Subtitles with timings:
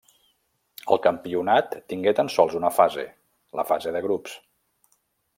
[0.93, 3.05] El campionat tingué tan sols una fase,
[3.59, 4.33] la fase de grups.